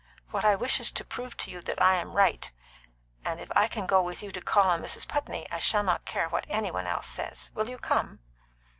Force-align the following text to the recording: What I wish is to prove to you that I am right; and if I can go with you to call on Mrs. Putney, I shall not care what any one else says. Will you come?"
What 0.31 0.43
I 0.43 0.55
wish 0.55 0.79
is 0.79 0.91
to 0.93 1.05
prove 1.05 1.37
to 1.37 1.51
you 1.51 1.61
that 1.61 1.79
I 1.79 1.93
am 1.93 2.13
right; 2.13 2.51
and 3.23 3.39
if 3.39 3.51
I 3.55 3.67
can 3.67 3.85
go 3.85 4.01
with 4.01 4.23
you 4.23 4.31
to 4.31 4.41
call 4.41 4.63
on 4.67 4.81
Mrs. 4.81 5.07
Putney, 5.07 5.45
I 5.51 5.59
shall 5.59 5.83
not 5.83 6.05
care 6.05 6.27
what 6.27 6.47
any 6.49 6.71
one 6.71 6.87
else 6.87 7.05
says. 7.05 7.51
Will 7.53 7.69
you 7.69 7.77
come?" 7.77 8.17